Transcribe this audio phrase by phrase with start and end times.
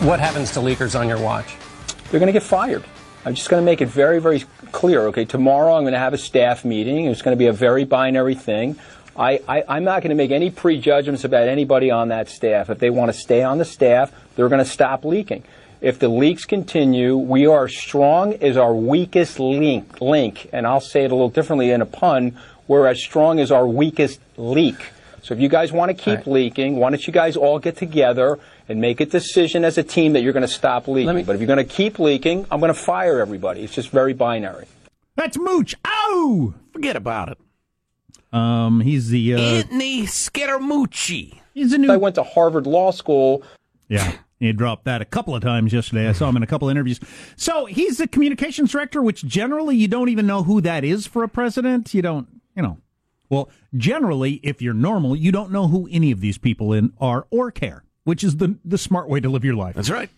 [0.00, 1.56] What happens to leakers on your watch?
[2.10, 2.82] They're going to get fired.
[3.26, 5.02] I'm just going to make it very, very clear.
[5.08, 7.04] Okay, tomorrow I'm going to have a staff meeting.
[7.04, 8.78] It's going to be a very binary thing.
[9.14, 12.70] I, I, am not going to make any prejudgments about anybody on that staff.
[12.70, 15.44] If they want to stay on the staff, they're going to stop leaking.
[15.82, 20.00] If the leaks continue, we are strong as our weakest link.
[20.00, 22.38] Link, and I'll say it a little differently in a pun.
[22.66, 24.78] We're as strong as our weakest leak.
[25.22, 26.26] So if you guys want to keep right.
[26.26, 28.38] leaking, why don't you guys all get together
[28.70, 31.16] and make a decision as a team that you're going to stop leaking.
[31.16, 33.62] Me, but if you're going to keep leaking, I'm going to fire everybody.
[33.62, 34.66] It's just very binary.
[35.16, 35.74] That's Mooch.
[35.84, 37.38] Oh, forget about it.
[38.32, 41.40] Um, he's the uh, Anthony Scaramucci.
[41.52, 41.90] He's a new.
[41.90, 43.42] I went to Harvard Law School.
[43.88, 44.12] Yeah.
[44.38, 46.08] He dropped that a couple of times yesterday.
[46.08, 47.00] I saw him in a couple of interviews.
[47.36, 51.24] So he's the communications director, which generally you don't even know who that is for
[51.24, 51.92] a president.
[51.92, 52.78] You don't, you know.
[53.28, 57.26] Well, generally, if you're normal, you don't know who any of these people in are
[57.30, 59.74] or care which is the the smart way to live your life.
[59.74, 60.10] That's right.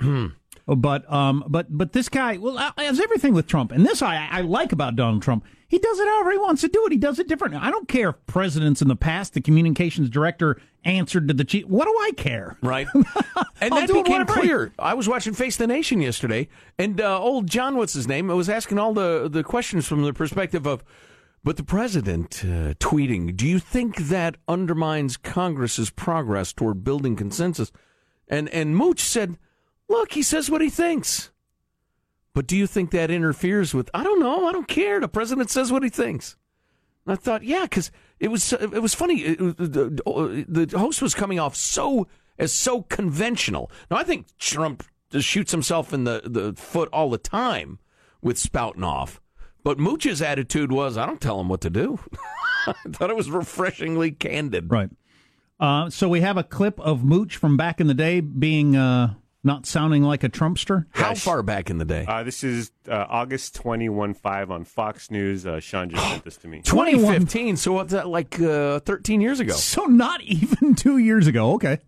[0.66, 4.40] but um, but but this guy, well, as everything with Trump, and this I I
[4.42, 5.44] like about Donald Trump.
[5.70, 6.92] He does it however he wants to do it.
[6.92, 7.54] He does it different.
[7.56, 11.66] I don't care if presidents in the past, the communications director answered to the chief.
[11.66, 12.56] What do I care?
[12.62, 12.86] Right.
[13.60, 14.72] and that became clear.
[14.78, 18.48] I was watching Face the Nation yesterday, and uh, old John, what's his name, was
[18.48, 20.82] asking all the the questions from the perspective of
[21.48, 27.72] but the president uh, tweeting, do you think that undermines Congress's progress toward building consensus?
[28.28, 29.38] And and Mooch said,
[29.88, 31.30] look, he says what he thinks.
[32.34, 33.88] But do you think that interferes with?
[33.94, 34.46] I don't know.
[34.46, 35.00] I don't care.
[35.00, 36.36] The president says what he thinks.
[37.06, 39.22] And I thought, yeah, because it was it was funny.
[39.22, 43.70] It, the, the host was coming off so as so conventional.
[43.90, 44.84] Now I think Trump
[45.18, 47.78] shoots himself in the, the foot all the time
[48.20, 49.18] with spouting off.
[49.64, 51.98] But Mooch's attitude was, I don't tell him what to do.
[52.66, 54.70] I thought it was refreshingly candid.
[54.70, 54.90] Right.
[55.60, 59.14] Uh, so we have a clip of Mooch from back in the day being uh,
[59.42, 60.86] not sounding like a Trumpster.
[60.90, 62.04] How far back in the day?
[62.06, 65.46] Uh, this is uh, August 21.5 on Fox News.
[65.46, 66.60] Uh, Sean just sent this to me.
[66.64, 67.56] 2015.
[67.56, 69.54] So what's that, like uh, 13 years ago?
[69.54, 71.54] So not even two years ago.
[71.54, 71.78] Okay.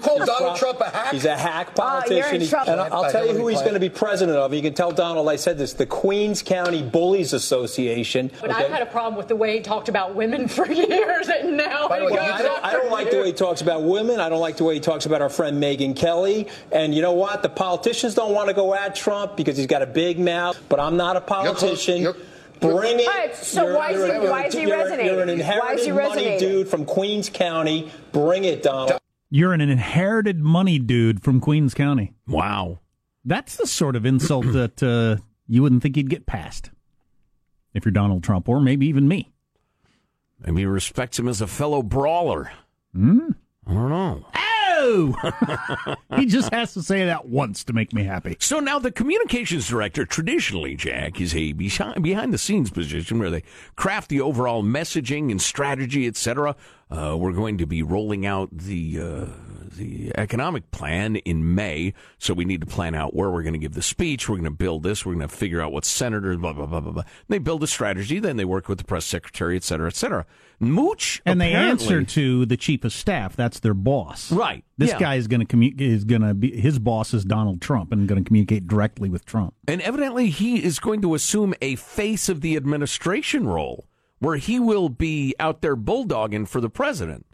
[0.00, 1.12] Call Donald Trump a hack?
[1.12, 2.42] He's a hack ah, politician.
[2.42, 4.52] Oh, and I'll tell you who he's going to be president of.
[4.52, 8.30] You can tell Donald I said this the Queens County Bullies Association.
[8.40, 8.64] But okay?
[8.64, 11.88] I've had a problem with the way he talked about women for years, and now
[11.88, 14.18] By the way, I, don't, I don't like the way he talks about women.
[14.18, 16.48] I don't like the way he talks about our friend Megyn Kelly.
[16.72, 17.42] And you know what?
[17.42, 20.80] The politicians don't want to go at Trump because he's got a big mouth, but
[20.80, 22.00] I'm not a politician.
[22.00, 22.26] You're close,
[22.62, 23.08] you're Bring it.
[23.08, 25.06] Right, so you're, why, is he, why is he resonating?
[25.06, 27.90] You're an inherited money dude from Queens County.
[28.12, 29.00] Bring it, Donald.
[29.34, 32.12] You're an inherited money dude from Queens County.
[32.28, 32.80] Wow.
[33.24, 36.70] That's the sort of insult that uh, you wouldn't think you'd get past
[37.72, 39.32] if you're Donald Trump, or maybe even me.
[40.38, 42.52] Maybe he respects him as a fellow brawler.
[42.94, 43.30] Hmm?
[43.66, 44.26] I don't know.
[46.16, 48.36] he just has to say that once to make me happy.
[48.40, 53.42] So now the communications director, traditionally, Jack, is a behind the scenes position where they
[53.76, 56.56] craft the overall messaging and strategy, etc.
[56.90, 59.26] Uh, we're going to be rolling out the uh,
[59.62, 63.58] the economic plan in May, so we need to plan out where we're going to
[63.58, 64.28] give the speech.
[64.28, 65.06] We're going to build this.
[65.06, 67.02] We're going to figure out what senators, blah blah blah blah blah.
[67.02, 68.18] And they build a strategy.
[68.18, 70.26] Then they work with the press secretary, et cetera, et cetera.
[70.60, 73.34] Mooch and they answer to the chief of staff.
[73.34, 74.30] That's their boss.
[74.30, 74.64] Right.
[74.78, 74.98] This yeah.
[74.98, 78.06] guy is going to commu- is going to be his boss is Donald Trump and
[78.06, 79.54] going to communicate directly with Trump.
[79.66, 83.86] And evidently, he is going to assume a face of the administration role
[84.20, 87.26] where he will be out there bulldogging for the president.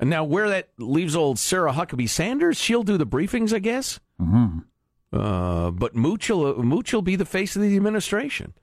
[0.00, 3.98] And now, where that leaves old Sarah Huckabee Sanders, she'll do the briefings, I guess.
[4.20, 4.58] Mm-hmm.
[5.12, 8.54] Uh, but Mooch will, Mooch will be the face of the administration.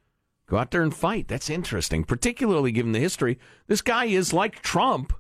[0.48, 1.28] Go out there and fight.
[1.28, 3.40] That's interesting, particularly given the history.
[3.68, 5.14] This guy is like Trump,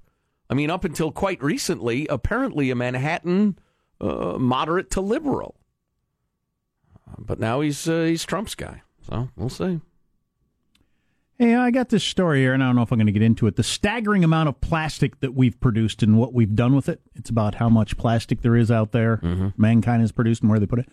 [0.50, 3.58] I mean, up until quite recently, apparently a Manhattan
[4.00, 5.56] uh, moderate to liberal.
[7.18, 8.84] But now he's uh, he's Trump's guy.
[9.08, 9.80] So we'll see.
[11.38, 13.22] Hey, I got this story here, and I don't know if I'm going to get
[13.22, 13.58] into it.
[13.58, 17.02] The staggering amount of plastic that we've produced and what we've done with it.
[17.14, 19.50] It's about how much plastic there is out there, mm-hmm.
[19.58, 20.88] mankind has produced, and where they put it.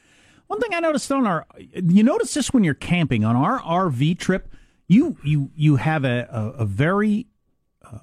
[0.49, 4.19] One thing I noticed on our, you notice this when you're camping on our RV
[4.19, 4.53] trip.
[4.89, 7.29] You you you have a a, a very
[7.85, 7.99] uh,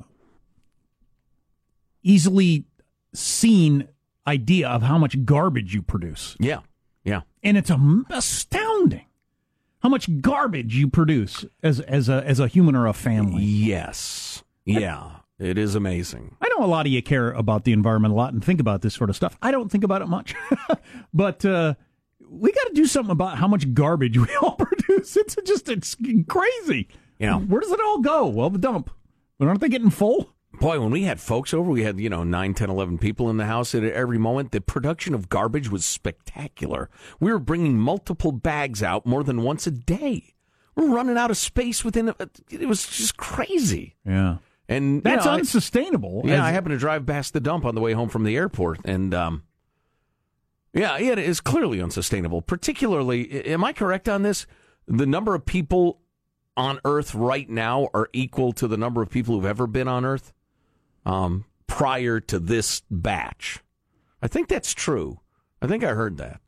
[2.01, 2.65] easily
[3.13, 3.89] seen
[4.25, 6.37] idea of how much garbage you produce.
[6.39, 6.61] Yeah,
[7.03, 7.69] yeah, and it's
[8.09, 9.05] astounding
[9.79, 13.43] how much garbage you produce as as a as a human or a family.
[13.43, 16.35] Yes, yeah, it is amazing.
[16.41, 18.81] I know a lot of you care about the environment a lot and think about
[18.81, 19.37] this sort of stuff.
[19.41, 20.35] I don't think about it much,
[21.13, 21.43] but.
[21.45, 21.75] Uh,
[22.31, 25.17] we got to do something about how much garbage we all produce.
[25.17, 25.95] It's just it's
[26.27, 26.87] crazy.
[27.17, 27.37] Yeah.
[27.39, 28.27] Where does it all go?
[28.27, 28.91] Well, the dump.
[29.37, 30.33] But aren't they getting full?
[30.59, 33.37] Boy, when we had folks over, we had, you know, 9, 10, 11 people in
[33.37, 34.51] the house at every moment.
[34.51, 36.89] The production of garbage was spectacular.
[37.19, 40.35] We were bringing multiple bags out more than once a day.
[40.75, 43.95] We're running out of space within, a, it was just crazy.
[44.05, 44.37] Yeah.
[44.67, 46.21] And that's know, unsustainable.
[46.25, 48.35] I, yeah, I happened to drive past the dump on the way home from the
[48.35, 49.43] airport, and um,
[50.73, 52.43] yeah, it is clearly unsustainable.
[52.43, 54.45] Particularly, am I correct on this?
[54.87, 56.01] The number of people
[56.55, 60.05] on Earth right now are equal to the number of people who've ever been on
[60.05, 60.33] Earth
[61.05, 63.59] um, prior to this batch.
[64.21, 65.19] I think that's true.
[65.61, 66.41] I think I heard that.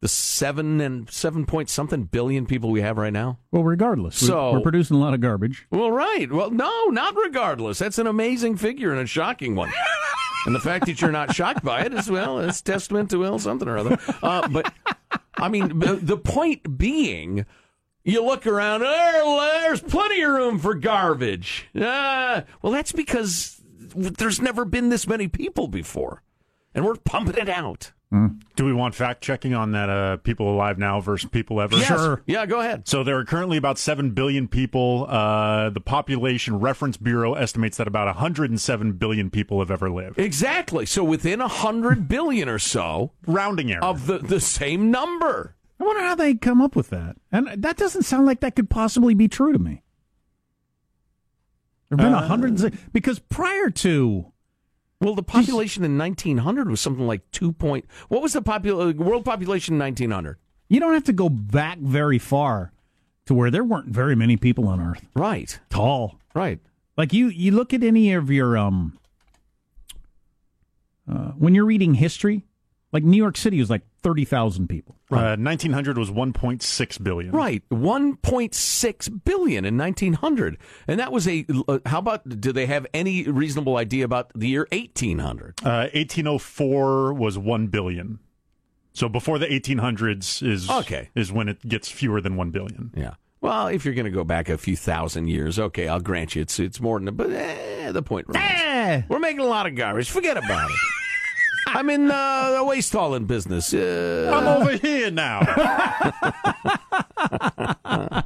[0.00, 3.38] The seven and seven point something billion people we have right now.
[3.50, 5.66] Well, regardless, so we're producing a lot of garbage.
[5.70, 6.30] Well, right.
[6.30, 7.80] Well, no, not regardless.
[7.80, 9.72] That's an amazing figure and a shocking one.
[10.46, 13.40] and the fact that you're not shocked by it is well, it's testament to well
[13.40, 13.98] something or other.
[14.22, 14.72] Uh, but
[15.36, 17.44] I mean, the point being
[18.04, 21.68] you look around, oh, there's plenty of room for garbage.
[21.74, 23.57] Uh, well, that's because
[23.94, 26.22] there's never been this many people before,
[26.74, 27.92] and we're pumping it out.
[28.12, 28.40] Mm.
[28.56, 29.90] Do we want fact checking on that?
[29.90, 31.76] Uh, people alive now versus people ever?
[31.76, 31.88] Yes.
[31.88, 32.22] Sure.
[32.26, 32.88] Yeah, go ahead.
[32.88, 35.06] So there are currently about seven billion people.
[35.08, 40.18] Uh, the Population Reference Bureau estimates that about 107 billion people have ever lived.
[40.18, 40.86] Exactly.
[40.86, 45.54] So within hundred billion or so, rounding error of the the same number.
[45.80, 47.16] I wonder how they come up with that.
[47.30, 49.82] And that doesn't sound like that could possibly be true to me.
[51.90, 54.32] There have been uh, hundreds of, because prior to
[55.00, 57.86] well, the population in 1900 was something like 2 point.
[58.08, 60.38] What was the popul- world population in 1900?
[60.68, 62.72] You don't have to go back very far
[63.26, 65.06] to where there weren't very many people on Earth.
[65.14, 65.58] Right.
[65.70, 66.18] Tall.
[66.34, 66.58] Right.
[66.96, 68.98] Like you you look at any of your um
[71.08, 72.44] uh, when you're reading history,
[72.92, 74.96] like New York City was like 30,000 people.
[75.10, 75.32] Right.
[75.32, 77.32] Uh, 1900 was 1.6 billion.
[77.32, 77.62] Right.
[77.70, 80.58] 1.6 billion in 1900.
[80.86, 84.48] And that was a, uh, how about, do they have any reasonable idea about the
[84.48, 85.60] year 1800?
[85.62, 88.20] Uh, 1804 was 1 billion.
[88.92, 91.10] So before the 1800s is, okay.
[91.14, 92.92] is when it gets fewer than 1 billion.
[92.96, 93.14] Yeah.
[93.40, 96.42] Well, if you're going to go back a few thousand years, okay, I'll grant you
[96.42, 98.50] it's it's more than, but eh, the point remains.
[98.52, 99.02] Eh.
[99.08, 100.10] We're making a lot of garbage.
[100.10, 100.76] Forget about it.
[101.74, 103.74] I'm in uh, the waste hauling business.
[103.74, 105.40] Uh, I'm over here now.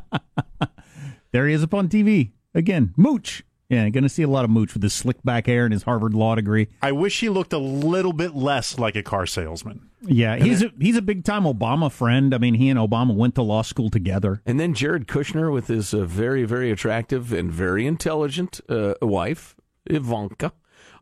[1.32, 2.94] there he is up on TV again.
[2.96, 3.44] Mooch.
[3.68, 5.84] Yeah, going to see a lot of Mooch with his slick back hair and his
[5.84, 6.68] Harvard law degree.
[6.82, 9.88] I wish he looked a little bit less like a car salesman.
[10.02, 12.34] Yeah, he's a, he's a big time Obama friend.
[12.34, 14.42] I mean, he and Obama went to law school together.
[14.44, 19.56] And then Jared Kushner with his uh, very very attractive and very intelligent uh, wife
[19.87, 20.52] Ivanka.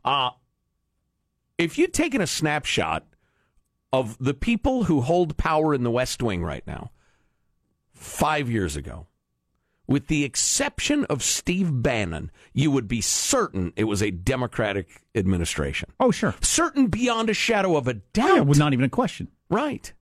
[0.05, 0.29] Uh,
[1.61, 3.05] if you'd taken a snapshot
[3.93, 6.91] of the people who hold power in the West Wing right now,
[7.93, 9.07] five years ago,
[9.87, 15.91] with the exception of Steve Bannon, you would be certain it was a Democratic administration.
[15.99, 16.33] Oh, sure.
[16.41, 18.35] Certain beyond a shadow of a oh, doubt.
[18.35, 19.27] Yeah, well, not even a question.
[19.49, 19.91] Right.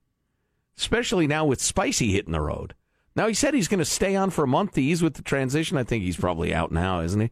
[0.79, 2.75] Especially now with Spicy hitting the road.
[3.17, 5.23] Now, he said he's going to stay on for a month to ease with the
[5.23, 5.77] transition.
[5.77, 7.31] I think he's probably out now, isn't he?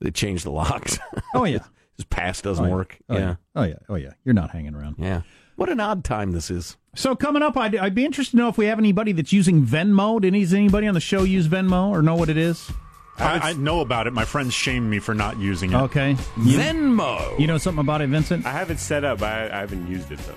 [0.00, 0.98] They changed the locks.
[1.34, 1.64] Oh, yeah.
[1.96, 2.74] His pass doesn't oh, yeah.
[2.74, 2.98] work.
[3.08, 3.20] Oh, yeah.
[3.20, 3.34] yeah.
[3.54, 3.78] Oh yeah.
[3.88, 4.10] Oh yeah.
[4.24, 4.96] You're not hanging around.
[4.98, 5.22] Yeah.
[5.56, 6.76] What an odd time this is.
[6.96, 9.64] So coming up, I'd, I'd be interested to know if we have anybody that's using
[9.64, 10.20] Venmo.
[10.20, 12.70] Did anybody on the show use Venmo or know what it is?
[13.16, 14.12] I, I, know about it.
[14.12, 15.76] My friends shamed me for not using it.
[15.76, 16.14] Okay.
[16.36, 17.38] Venmo.
[17.38, 18.44] You know something about it, Vincent?
[18.44, 19.22] I have it set up.
[19.22, 20.34] I, I haven't used it though.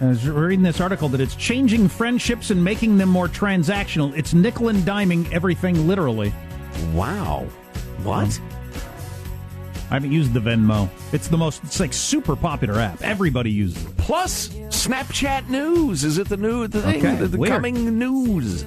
[0.00, 4.16] I was reading this article that it's changing friendships and making them more transactional.
[4.16, 6.32] It's nickel and diming everything literally.
[6.92, 7.46] Wow.
[8.02, 8.40] What?
[8.40, 8.59] Um,
[9.90, 10.88] I haven't used the Venmo.
[11.12, 13.02] It's the most, it's like super popular app.
[13.02, 13.96] Everybody uses it.
[13.96, 16.04] Plus, Snapchat News.
[16.04, 17.04] Is it the new the thing?
[17.04, 18.64] Okay, the, the coming news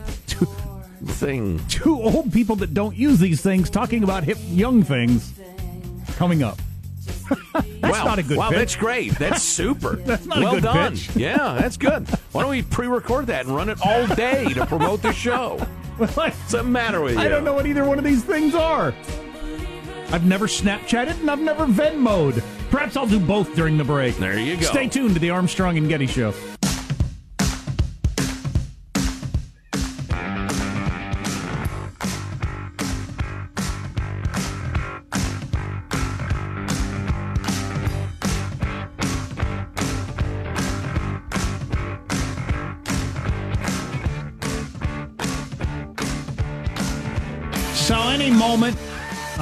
[1.05, 1.59] thing.
[1.67, 5.33] Two old people that don't use these things talking about hip young things.
[6.15, 6.59] coming up.
[7.53, 8.03] that's wow.
[8.03, 8.57] not a good wow, pitch.
[8.57, 9.11] that's great.
[9.17, 9.95] That's super.
[10.05, 10.91] that's not well a good done.
[10.91, 11.15] pitch.
[11.15, 12.07] Yeah, that's good.
[12.31, 15.57] Why don't we pre-record that and run it all day to promote the show?
[15.97, 17.19] What's the matter with you?
[17.19, 18.93] I don't know what either one of these things are.
[20.13, 22.43] I've never Snapchatted and I've never Venmoed.
[22.69, 24.15] Perhaps I'll do both during the break.
[24.17, 24.67] There you go.
[24.67, 26.35] Stay tuned to the Armstrong and Getty Show.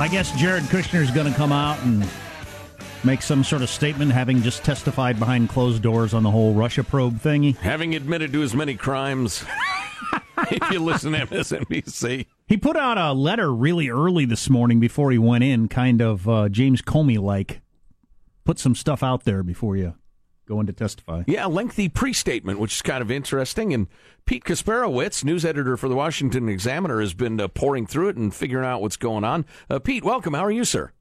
[0.01, 2.10] I guess Jared Kushner is going to come out and
[3.03, 6.84] make some sort of statement, having just testified behind closed doors on the whole Russia
[6.84, 7.55] probe thingy.
[7.58, 9.46] Having admitted to as many crimes,
[10.50, 12.25] if you listen to MSNBC.
[12.48, 16.27] He put out a letter really early this morning before he went in, kind of
[16.27, 17.62] uh, James Comey like.
[18.43, 19.93] Put some stuff out there before you
[20.51, 21.24] go in to testify.
[21.27, 23.74] Yeah, a lengthy pre-statement, which is kind of interesting.
[23.74, 23.88] And
[24.25, 28.34] Pete Kasperowicz, news editor for the Washington Examiner, has been uh, pouring through it and
[28.34, 29.46] figuring out what's going on.
[29.70, 30.34] Uh, Pete, welcome.
[30.34, 30.91] How are you, sir?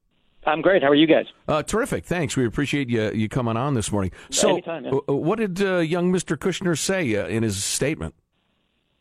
[0.45, 0.81] I'm great.
[0.81, 1.25] How are you guys?
[1.47, 2.05] Uh, terrific.
[2.05, 2.35] Thanks.
[2.35, 4.11] We appreciate you you coming on this morning.
[4.31, 4.91] So, Anytime, yeah.
[5.07, 6.35] uh, what did uh, young Mr.
[6.35, 8.15] Kushner say uh, in his statement?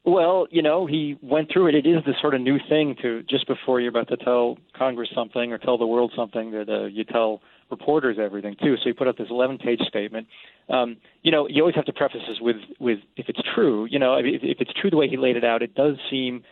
[0.05, 1.75] Well, you know, he went through it.
[1.75, 5.09] It is the sort of new thing to just before you're about to tell Congress
[5.15, 7.41] something or tell the world something that uh, you tell
[7.71, 8.77] reporters everything too.
[8.77, 10.27] So he put out this 11-page statement.
[10.69, 13.87] Um, you know, you always have to preface this with with if it's true.
[13.87, 16.43] You know, if, if it's true the way he laid it out, it does seem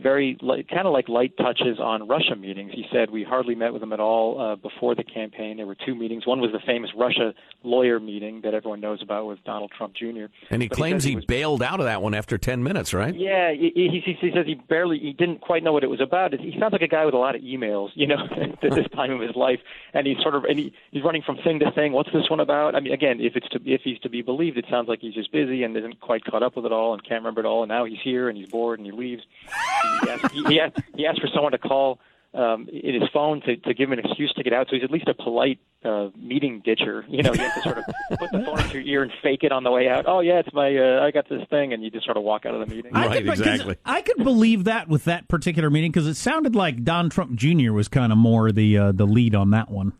[0.00, 2.72] very kind of like light touches on Russia meetings.
[2.74, 5.56] He said we hardly met with him at all uh, before the campaign.
[5.58, 6.26] There were two meetings.
[6.26, 10.26] One was the famous Russia lawyer meeting that everyone knows about with Donald Trump Jr.
[10.50, 12.92] And he But claims said he, was- bailed out of that one after 10 minutes,
[12.92, 13.14] right?
[13.14, 16.00] yeah, he, he, he he says he barely, he didn't quite know what it was
[16.00, 16.32] about.
[16.34, 19.10] He sounds like a guy with a lot of emails, you know, at this time
[19.12, 19.60] of his life,
[19.94, 21.92] and he's sort of, and he, he's running from thing to thing.
[21.92, 22.74] What's this one about?
[22.74, 25.14] I mean, again, if it's to, if he's to be believed, it sounds like he's
[25.14, 27.62] just busy and isn't quite caught up with it all and can't remember it all.
[27.62, 29.22] And now he's here and he's bored and he leaves.
[30.00, 31.98] He asked, he, he asked, he asked for someone to call
[32.34, 34.68] um, in his phone to, to give him an excuse to get out.
[34.70, 37.04] So he's at least a polite uh, meeting ditcher.
[37.08, 37.84] You know, you have to sort of
[38.18, 40.06] put the phone into your ear and fake it on the way out.
[40.08, 42.46] Oh yeah, it's my uh, I got this thing, and you just sort of walk
[42.46, 42.92] out of the meeting.
[42.94, 43.40] I could, 'cause
[43.84, 47.72] I could believe that with that particular meeting because it sounded like Don Trump Jr.
[47.72, 49.92] was kind of more the uh, the lead on that one.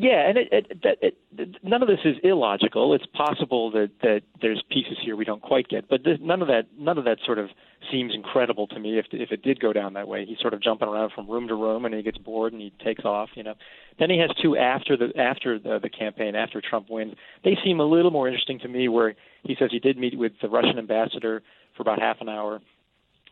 [0.00, 2.94] Yeah, and it, it, that, it, none of this is illogical.
[2.94, 6.46] It's possible that, that there's pieces here we don't quite get, but this, none of
[6.46, 7.48] that none of that sort of
[7.90, 8.96] seems incredible to me.
[9.00, 11.48] If if it did go down that way, he's sort of jumping around from room
[11.48, 13.30] to room, and he gets bored and he takes off.
[13.34, 13.54] You know,
[13.98, 17.14] then he has two after the after the, the campaign after Trump wins.
[17.42, 20.30] They seem a little more interesting to me, where he says he did meet with
[20.40, 21.42] the Russian ambassador
[21.76, 22.60] for about half an hour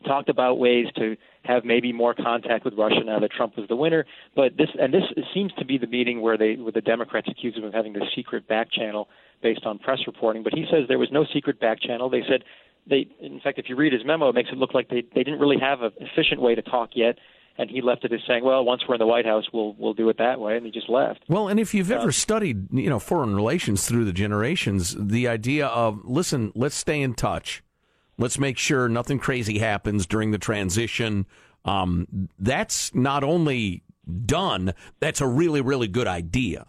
[0.05, 3.77] talked about ways to have maybe more contact with Russia now that Trump was the
[3.77, 4.05] winner.
[4.35, 7.57] But this and this seems to be the meeting where they where the Democrats accuse
[7.57, 9.09] him of having this secret back channel
[9.43, 10.43] based on press reporting.
[10.43, 12.11] But he says there was no secret back channel.
[12.11, 12.45] They said
[12.89, 15.23] they in fact if you read his memo it makes it look like they they
[15.23, 17.19] didn't really have an efficient way to talk yet.
[17.59, 19.95] And he left it as saying, "Well, once we're in the White House, we'll we'll
[19.95, 21.21] do it that way," and he just left.
[21.27, 25.67] Well, and if you've ever studied, you know, foreign relations through the generations, the idea
[25.67, 27.63] of listen, let's stay in touch.
[28.19, 31.27] Let's make sure nothing crazy happens during the transition.
[31.65, 33.83] Um, that's not only
[34.25, 36.67] done, that's a really, really good idea.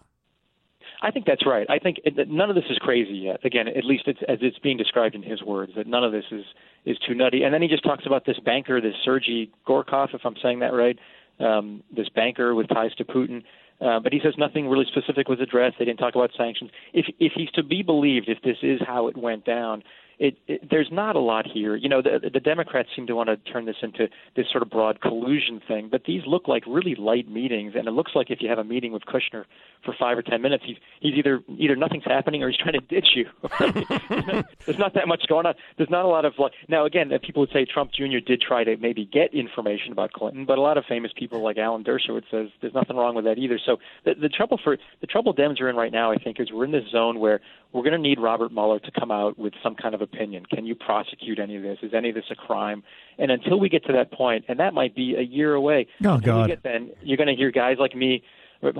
[1.01, 1.67] I think that's right.
[1.69, 3.45] I think none of this is crazy yet.
[3.45, 6.25] Again, at least it's, as it's being described in his words, that none of this
[6.31, 6.43] is
[6.85, 7.43] is too nutty.
[7.43, 10.73] And then he just talks about this banker, this Sergei Gorkov, if I'm saying that
[10.73, 10.97] right,
[11.39, 13.43] um, this banker with ties to Putin.
[13.79, 15.75] Uh, but he says nothing really specific was addressed.
[15.77, 16.71] They didn't talk about sanctions.
[16.93, 19.83] If if he's to be believed, if this is how it went down,
[20.19, 21.75] it, it, there's not a lot here.
[21.75, 24.69] You know, the, the Democrats seem to want to turn this into this sort of
[24.69, 28.41] broad collusion thing, but these look like really light meetings, and it looks like if
[28.41, 29.45] you have a meeting with Kushner
[29.85, 32.79] for five or ten minutes, he's he's either either nothing's happening or he's trying to
[32.79, 33.25] ditch you.
[34.65, 35.53] there's not that much going on.
[35.77, 38.19] There's not a lot of like now again, uh, people would say Trump Jr.
[38.25, 41.57] did try to maybe get information about Clinton, but a lot of famous people like
[41.57, 43.59] Alan Dershowitz says there's nothing wrong with that either.
[43.63, 46.51] So the, the trouble for the trouble Dems are in right now, I think, is
[46.51, 47.39] we're in this zone where
[47.73, 50.45] we're going to need Robert Mueller to come out with some kind of opinion.
[50.45, 51.77] Can you prosecute any of this?
[51.81, 52.83] Is any of this a crime?
[53.17, 55.87] And until we get to that point, and that might be a year away.
[56.03, 56.47] Oh, until we God.
[56.49, 58.23] get then you're going to hear guys like me.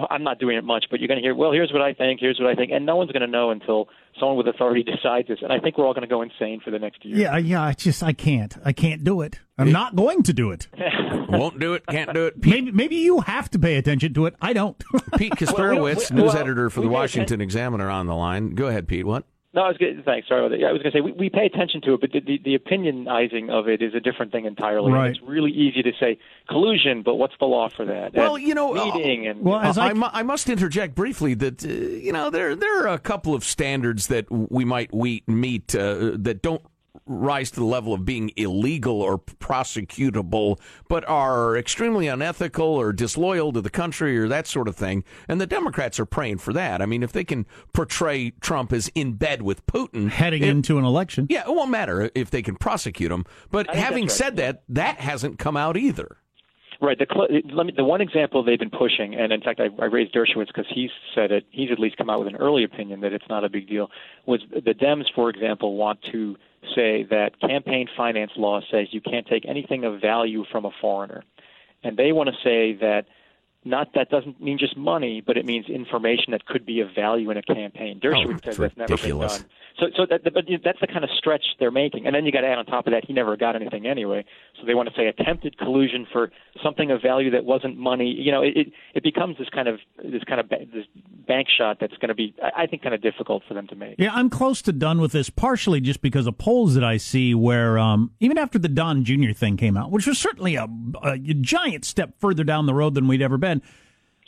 [0.10, 2.20] I'm not doing it much, but you're going to hear, well, here's what I think,
[2.20, 5.28] here's what I think, and no one's going to know until someone with authority decides
[5.28, 5.38] this.
[5.44, 7.16] And I think we're all going to go insane for the next year.
[7.16, 7.62] Yeah, yeah.
[7.62, 8.56] I just I can't.
[8.66, 9.40] I can't do it.
[9.56, 10.68] I'm not going to do it.
[11.30, 12.44] Won't do it, can't do it.
[12.44, 14.36] Maybe maybe you have to pay attention to it.
[14.42, 14.82] I don't.
[15.18, 18.16] Pete Kasperowicz, Well, we- news well, editor for the we did, Washington Examiner, on the
[18.16, 18.56] line.
[18.56, 19.06] Go ahead, Pete.
[19.06, 19.26] What?
[19.58, 20.06] No, I was good.
[20.06, 20.28] Thanks.
[20.28, 20.60] Sorry about that.
[20.60, 22.40] Yeah, I was going to say we, we pay attention to it, but the, the,
[22.46, 24.92] the opinionizing of it is a different thing entirely.
[24.92, 25.10] Right.
[25.10, 28.14] It's really easy to say collusion, but what's the law for that?
[28.14, 31.66] Well, And you know, meeting and Well, as I- I, I must interject briefly that
[31.66, 35.74] uh, you know there there are a couple of standards that we might we meet
[35.74, 36.62] uh, that don't
[37.08, 43.52] rise to the level of being illegal or prosecutable, but are extremely unethical or disloyal
[43.54, 45.04] to the country or that sort of thing.
[45.28, 46.82] And the Democrats are praying for that.
[46.82, 50.78] I mean, if they can portray Trump as in bed with Putin, Heading it- into
[50.78, 51.28] an election.
[51.30, 53.26] yeah, it won't matter if they can prosecute him.
[53.52, 54.12] But having right.
[54.12, 56.18] said that, that hasn't come out either.
[56.80, 57.00] Right.
[57.00, 59.86] The, cl- let me, the one example they've been pushing, and in fact, I, I
[59.86, 61.46] raised Dershowitz because he said it.
[61.50, 63.90] He's at least come out with an early opinion that it's not a big deal.
[64.28, 66.36] Was the Dems, for example, want to
[66.76, 71.24] say that campaign finance law says you can't take anything of value from a foreigner,
[71.84, 73.06] and they want to say that
[73.70, 77.30] not that doesn't mean just money, but it means information that could be of value
[77.32, 78.00] in a campaign.
[78.00, 79.46] Dershowitz Oh, says that's never been done.
[79.80, 82.08] So, so that, but that's the kind of stretch they're making.
[82.08, 84.26] And then you got to add on top of that, he never got anything anyway.
[84.60, 86.32] So they want to say attempted collusion for
[86.64, 88.08] something of value that wasn't money.
[88.08, 90.86] You know, it it, it becomes this kind of this kind of ba- this
[91.28, 93.76] bank shot that's going to be, I I think, kind of difficult for them to
[93.76, 93.96] make.
[94.00, 97.36] Yeah, I'm close to done with this, partially just because of polls that I see
[97.36, 99.32] where, um, even after the Don Jr.
[99.34, 100.68] thing came out, which was certainly a,
[101.04, 103.57] a giant step further down the road than we'd ever been,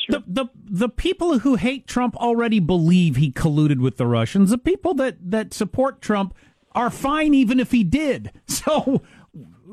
[0.08, 4.50] the, the the people who hate Trump already believe he colluded with the Russians.
[4.50, 6.34] The people that, that support Trump
[6.74, 8.32] are fine even if he did.
[8.48, 9.02] So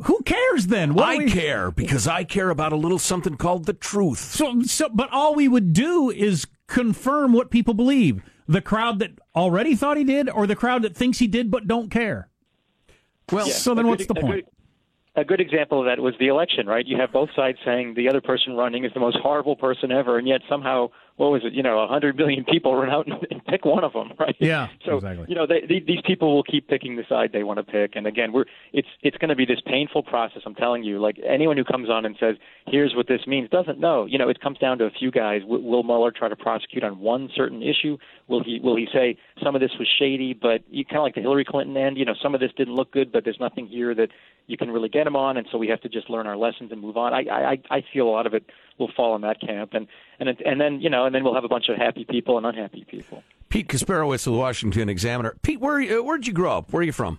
[0.05, 0.93] who cares then?
[0.95, 4.19] What I we- care because I care about a little something called the truth.
[4.19, 8.23] So, so, but all we would do is confirm what people believe.
[8.47, 11.67] The crowd that already thought he did, or the crowd that thinks he did but
[11.67, 12.29] don't care.
[13.33, 14.45] Well, so a then good- what's the point?
[14.45, 14.53] good-
[15.17, 16.87] a good example of that was the election, right?
[16.87, 20.19] You have both sides saying the other person running is the most horrible person ever,
[20.19, 21.53] and yet somehow, what was it?
[21.55, 24.37] You know, a hundred million people run out and, and pick one of them, right?
[24.39, 25.27] Yeah, So exactly.
[25.29, 27.97] you know, they, they, these people will keep picking the side they want to pick,
[27.97, 30.43] and again, we're it's it's going to be this painful process.
[30.45, 33.81] I'm telling you, like anyone who comes on and says, "Here's what this means," doesn't
[33.81, 34.05] know.
[34.05, 35.43] You know, it comes down to a few guys.
[35.45, 37.97] Will, will Mueller try to prosecute on one certain issue?
[38.29, 41.15] Will he will he say some of this was shady, but you kind of like
[41.15, 41.97] the Hillary Clinton end?
[41.97, 44.09] You know, some of this didn't look good, but there's nothing here that
[44.49, 46.71] you can really get him on, and so we have to just learn our lessons
[46.73, 47.13] and move on.
[47.15, 48.45] I I I feel a lot of it
[48.79, 49.87] will fall in that camp, and
[50.21, 52.37] and it, and then you know, and then we'll have a bunch of happy people
[52.37, 53.23] and unhappy people.
[53.49, 55.37] Pete Kasperowicz of the Washington Examiner.
[55.43, 56.73] Pete, where where'd you grow up?
[56.73, 57.19] Where are you from?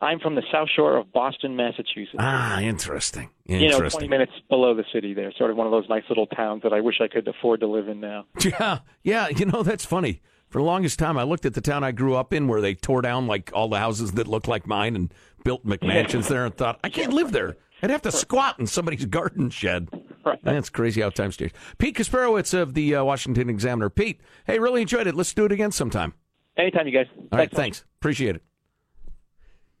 [0.00, 2.16] I'm from the South Shore of Boston, Massachusetts.
[2.18, 3.30] Ah, interesting.
[3.46, 6.26] you know, 20 minutes below the city there, sort of one of those nice little
[6.26, 8.26] towns that I wish I could afford to live in now.
[8.44, 9.28] Yeah, yeah.
[9.28, 10.20] You know that's funny.
[10.50, 12.74] For the longest time, I looked at the town I grew up in, where they
[12.74, 16.54] tore down like all the houses that looked like mine and built McMansions there, and
[16.56, 17.56] thought I can't live there.
[17.82, 19.88] I'd have to squat in somebody's garden shed.
[20.24, 20.38] Right.
[20.42, 21.52] That's crazy how times change.
[21.78, 23.90] Pete Kasperowicz of the uh, Washington Examiner.
[23.90, 25.14] Pete, hey, really enjoyed it.
[25.14, 26.14] Let's do it again sometime.
[26.56, 27.06] Anytime, you guys.
[27.16, 27.56] All right, Thanks.
[27.56, 27.84] thanks.
[28.00, 28.42] Appreciate it.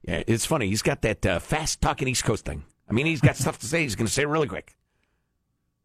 [0.02, 0.68] Yeah, it's funny.
[0.68, 2.64] He's got that uh, fast talking East Coast thing.
[2.88, 3.82] I mean, he's got stuff to say.
[3.82, 4.76] He's going to say it really quick.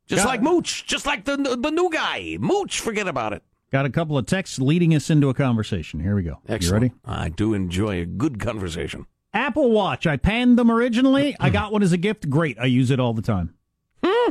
[0.07, 0.43] Just Got like it.
[0.43, 0.85] Mooch.
[0.87, 2.37] Just like the the new guy.
[2.39, 3.43] Mooch, forget about it.
[3.71, 5.99] Got a couple of texts leading us into a conversation.
[5.99, 6.39] Here we go.
[6.49, 6.83] Excellent.
[6.83, 6.93] You ready?
[7.23, 9.05] I do enjoy a good conversation.
[9.31, 10.07] Apple Watch.
[10.07, 11.35] I panned them originally.
[11.39, 12.29] I got one as a gift.
[12.29, 12.57] Great.
[12.59, 13.53] I use it all the time.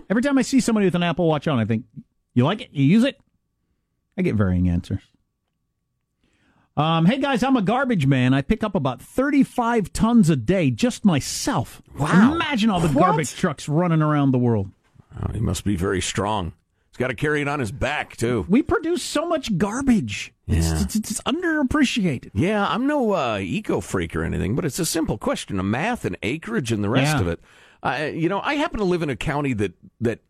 [0.10, 1.84] Every time I see somebody with an Apple Watch on, I think,
[2.34, 2.70] you like it?
[2.72, 3.18] You use it?
[4.16, 5.02] I get varying answers.
[6.76, 8.32] Um, hey guys, I'm a garbage man.
[8.32, 11.82] I pick up about 35 tons a day just myself.
[11.98, 12.34] Wow.
[12.34, 13.00] Imagine all the What?
[13.06, 14.70] garbage trucks running around the world.
[15.20, 16.52] Oh, he must be very strong.
[16.90, 18.46] He's got to carry it on his back too.
[18.48, 20.32] We produce so much garbage.
[20.46, 22.30] It's, it's, it's underappreciated.
[22.32, 26.04] Yeah, I'm no uh, eco freak or anything, but it's a simple question of math
[26.04, 27.20] and acreage and the rest Yeah.
[27.22, 27.40] of it.
[27.82, 30.20] Uh, you know, I happen to live in a county that that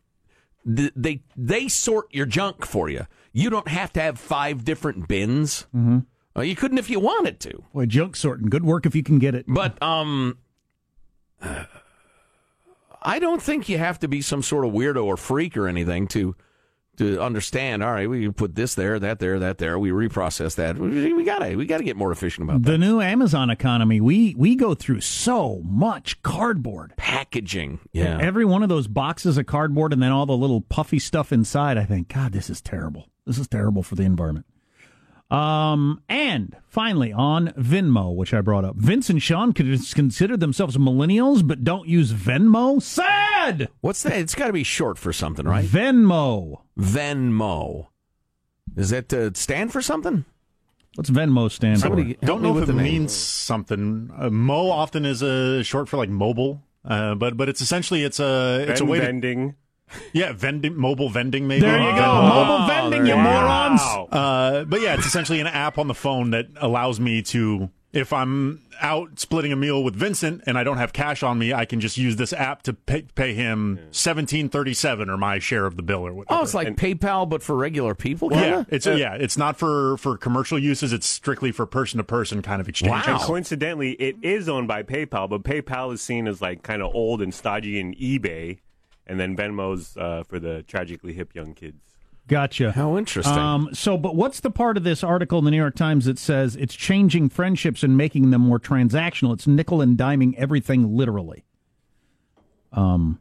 [0.65, 3.07] th- they they sort your junk for you.
[3.31, 5.67] You don't have to have five different bins.
[5.75, 5.99] Mm-hmm.
[6.37, 7.63] Uh, you couldn't if you wanted to.
[7.73, 8.47] Boy, junk sorting.
[8.49, 9.45] Good work if you can get it.
[9.47, 10.37] But um,
[13.01, 16.07] I don't think you have to be some sort of weirdo or freak or anything
[16.09, 16.35] to
[16.99, 17.83] to understand.
[17.83, 19.79] All right, we put this there, that there, that there.
[19.79, 20.77] We reprocess that.
[20.77, 22.71] We, we gotta we gotta get more efficient about that.
[22.71, 26.93] The new Amazon economy, we we go through so much cardboard.
[26.97, 28.19] Packaging, yeah.
[28.21, 31.77] Every one of those boxes of cardboard and then all the little puffy stuff inside,
[31.77, 33.07] I think, God, this is terrible.
[33.25, 34.45] This is terrible for the environment.
[35.31, 40.75] Um, and finally, on Venmo, which I brought up, Vince and Sean could consider themselves
[40.77, 42.81] millennials, but don't use Venmo.
[43.57, 43.69] Sad.
[43.81, 44.13] What's that?
[44.13, 45.65] It's got to be short for something, right?
[45.65, 46.61] Venmo.
[46.77, 47.87] Venmo.
[48.73, 50.25] Does that uh, stand for something?
[50.95, 52.25] What's Venmo stand Somebody for?
[52.25, 52.83] Don't know if it the name.
[52.83, 54.11] means something.
[54.17, 58.19] Uh, Mo often is a short for like mobile, uh, but but it's essentially it's
[58.19, 59.55] a it's a Ven way to.
[60.13, 61.61] Yeah, vending, mobile vending, maybe.
[61.61, 62.01] There you go.
[62.01, 62.29] Venmo.
[62.29, 63.81] Mobile vending, you morons.
[63.81, 68.13] Uh, but yeah, it's essentially an app on the phone that allows me to, if
[68.13, 71.65] I'm out splitting a meal with Vincent and I don't have cash on me, I
[71.65, 75.65] can just use this app to pay, pay him seventeen thirty seven or my share
[75.65, 76.39] of the bill or whatever.
[76.39, 78.29] Oh, it's like PayPal, but for regular people.
[78.31, 78.65] yeah, kinda?
[78.69, 80.93] it's yeah, it's not for for commercial uses.
[80.93, 83.07] It's strictly for person to person kind of exchange.
[83.07, 86.93] And coincidentally, it is owned by PayPal, but PayPal is seen as like kind of
[86.93, 88.59] old and stodgy in eBay,
[89.07, 91.88] and then Venmo's uh, for the tragically hip young kids.
[92.29, 92.71] Gotcha.
[92.71, 93.37] How interesting.
[93.37, 96.19] Um, so, but what's the part of this article in the New York Times that
[96.19, 99.33] says it's changing friendships and making them more transactional?
[99.33, 101.43] It's nickel and diming everything literally.
[102.71, 103.19] Um,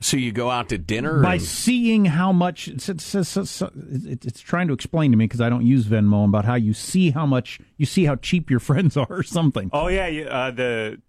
[0.00, 3.62] so you go out to dinner by and- seeing how much it's, it's, it's, it's,
[3.62, 7.10] it's trying to explain to me because I don't use Venmo about how you see
[7.10, 9.68] how much you see how cheap your friends are or something.
[9.74, 11.02] Oh yeah, uh, the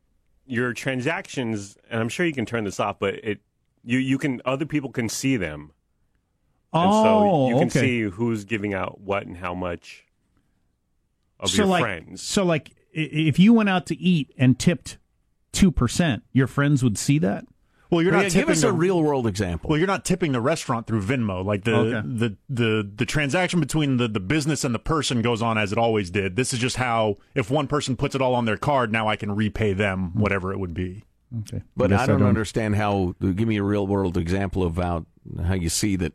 [0.45, 3.39] your transactions, and I'm sure you can turn this off, but it
[3.87, 5.71] you you can other people can see them.
[6.73, 7.79] And Oh, so you oh, can okay.
[7.79, 10.05] see who's giving out what and how much
[11.39, 12.21] of so your like, friends.
[12.21, 14.97] So like, if you went out to eat and tipped
[15.51, 17.45] two percent, your friends would see that.
[17.89, 19.69] Well, you're Yeah, not give tipping us the, a real world example.
[19.69, 21.45] Well, you're not tipping the restaurant through Venmo.
[21.45, 22.01] Like the Okay.
[22.05, 25.77] the, the the transaction between the, the business and the person goes on as it
[25.77, 26.35] always did.
[26.35, 29.15] This is just how if one person puts it all on their card, now I
[29.15, 31.05] can repay them whatever it would be.
[31.39, 33.13] Okay, But guess I don't, understand how.
[33.19, 35.05] Give me a real world example about
[35.45, 36.13] how you see that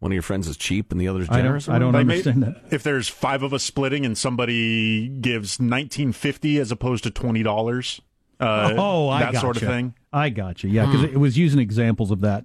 [0.00, 1.68] one of your friends is cheap and the other's I don't- generous.
[1.68, 2.64] I don't Like, may- understand that.
[2.72, 7.42] If there's five of us splitting and somebody gives nineteen fifty as opposed to twenty
[7.44, 8.00] dollars,
[8.40, 9.40] uh, oh, I that gotcha.
[9.40, 9.94] sort of thing.
[10.12, 10.70] I got you.
[10.70, 12.44] Yeah, because it was using examples of that.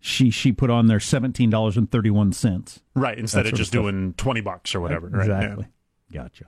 [0.00, 2.80] She she put on there seventeen dollars and thirty one cents.
[2.94, 5.08] Right, instead of sort of just doing twenty bucks or whatever.
[5.08, 5.36] right, yeah.
[5.36, 5.66] Exactly.
[6.12, 6.44] Gotcha.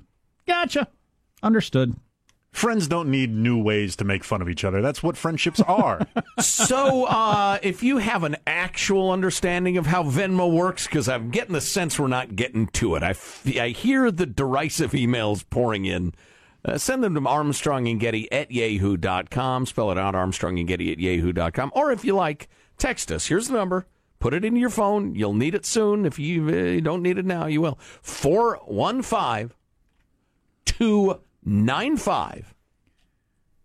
[0.46, 0.88] Gotcha.
[1.42, 1.96] Understood.
[2.52, 4.82] Friends don't need new ways to make fun of each other.
[4.82, 6.06] That's what friendships are.
[6.40, 11.52] so, uh, if you have an actual understanding of how Venmo works, because I'm getting
[11.54, 13.02] the sense we're not getting to it.
[13.02, 16.12] I, f- I hear the derisive emails pouring in.
[16.64, 19.64] Uh, send them to Armstrong and Getty at yahoo.com.
[19.66, 21.72] Spell it out, Armstrong and Getty at yahoo.com.
[21.74, 23.26] Or if you like, text us.
[23.26, 23.86] Here's the number.
[24.18, 25.14] Put it in your phone.
[25.14, 26.04] You'll need it soon.
[26.04, 27.78] If you uh, don't need it now, you will.
[28.02, 29.52] 415
[31.44, 32.54] 295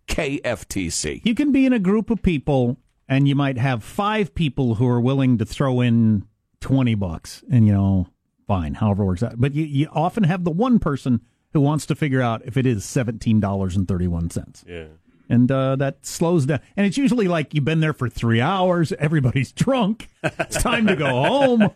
[0.07, 1.21] KFTC.
[1.25, 4.87] You can be in a group of people, and you might have five people who
[4.87, 6.25] are willing to throw in
[6.61, 8.07] twenty bucks, and you know,
[8.47, 9.33] fine, however it works out.
[9.37, 11.21] But you, you often have the one person
[11.53, 14.63] who wants to figure out if it is seventeen dollars and thirty one cents.
[14.67, 14.87] Yeah.
[15.27, 16.59] And uh, that slows down.
[16.77, 18.91] And it's usually like you've been there for three hours.
[18.93, 20.07] Everybody's drunk.
[20.21, 21.71] It's time to go home.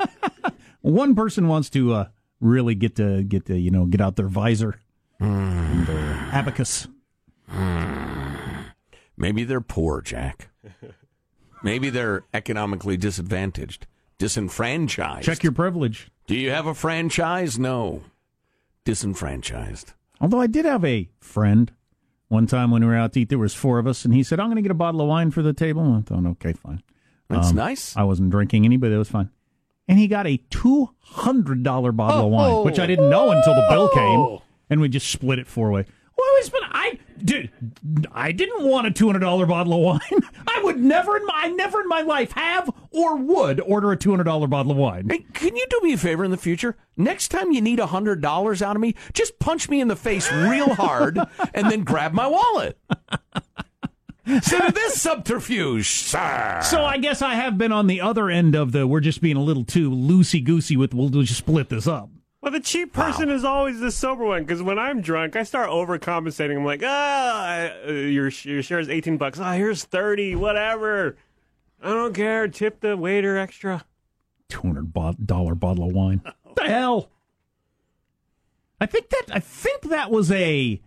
[0.82, 2.08] One person wants to uh,
[2.40, 4.78] really get to get to you know get out their visor
[5.28, 6.86] their abacus.
[9.16, 10.48] Maybe they're poor, Jack.
[11.62, 13.86] Maybe they're economically disadvantaged,
[14.18, 15.24] disenfranchised.
[15.24, 16.10] Check your privilege.
[16.26, 17.58] Do you have a franchise?
[17.58, 18.02] No.
[18.84, 19.92] Disenfranchised.
[20.20, 21.72] Although I did have a friend
[22.28, 24.22] one time when we were out to eat, there was four of us, and he
[24.22, 26.26] said, "I'm going to get a bottle of wine for the table." And I thought,
[26.32, 26.82] "Okay, fine."
[27.28, 27.96] That's Um, nice.
[27.96, 29.30] I wasn't drinking any, but it was fine.
[29.88, 33.54] And he got a two hundred dollar bottle of wine, which I didn't know until
[33.54, 34.38] the bill came,
[34.70, 35.86] and we just split it four way.
[36.16, 37.50] Well, it's been I did
[38.12, 40.22] I didn't want a two hundred dollar bottle of wine.
[40.46, 43.96] I would never in my I never in my life have or would order a
[43.96, 45.08] two hundred dollar bottle of wine.
[45.10, 46.76] Hey, can you do me a favor in the future?
[46.96, 49.96] Next time you need a hundred dollars out of me, just punch me in the
[49.96, 51.18] face real hard
[51.52, 52.78] and then grab my wallet.
[54.42, 56.60] So this subterfuge, sir.
[56.62, 59.36] So I guess I have been on the other end of the we're just being
[59.36, 62.08] a little too loosey goosey with we'll just split this up.
[62.44, 65.70] Well, the cheap person is always the sober one because when I'm drunk, I start
[65.70, 66.54] overcompensating.
[66.58, 69.40] I'm like, ah, uh, your your share is 18 bucks.
[69.40, 71.16] Ah, here's 30, whatever.
[71.82, 72.46] I don't care.
[72.48, 73.86] Tip the waiter extra.
[74.50, 74.92] Two hundred
[75.26, 76.20] dollar bottle of wine.
[76.42, 77.08] What the hell?
[78.78, 80.82] I think that I think that was a,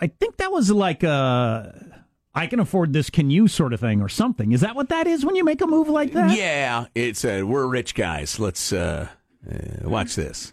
[0.00, 4.02] I think that was like a, I can afford this, can you sort of thing
[4.02, 4.50] or something.
[4.50, 6.36] Is that what that is when you make a move like that?
[6.36, 8.40] Yeah, it's uh, we're rich guys.
[8.40, 9.08] Let's uh,
[9.48, 10.52] uh, watch this.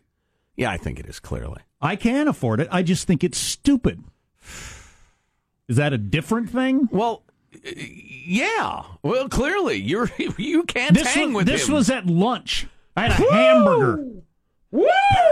[0.56, 1.62] Yeah, I think it is clearly.
[1.82, 2.68] I can afford it.
[2.72, 4.04] I just think it's stupid.
[5.68, 6.90] Is that a different thing?
[6.92, 7.24] Well,
[7.64, 8.84] yeah.
[9.04, 11.74] Well, clearly you're you can't This hang was, with this him.
[11.76, 12.68] was at lunch.
[12.96, 14.06] I had a hamburger.
[14.72, 14.88] Woo!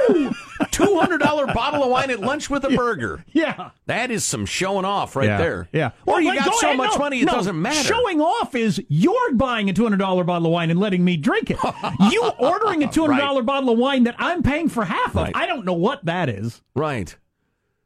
[0.72, 3.24] Two hundred dollar bottle of wine at lunch with a burger.
[3.32, 3.72] Yeah.
[3.86, 5.38] That is some showing off right yeah.
[5.38, 5.70] there.
[5.72, 5.92] Yeah.
[6.06, 7.34] Or you like, got go so ahead, much no, money it no.
[7.34, 7.88] doesn't matter.
[7.88, 11.16] Showing off is you're buying a two hundred dollar bottle of wine and letting me
[11.16, 11.58] drink it.
[12.12, 15.16] you ordering a two hundred dollar bottle of wine that I'm paying for half of.
[15.16, 15.36] Right.
[15.36, 16.62] I don't know what that is.
[16.76, 17.16] Right.